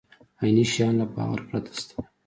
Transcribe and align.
عیني 0.41 0.65
شیان 0.73 0.93
له 0.99 1.05
باور 1.13 1.39
پرته 1.49 1.71
شته. 1.81 1.95